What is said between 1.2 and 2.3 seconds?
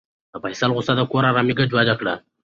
ارامي ګډوډه کړه.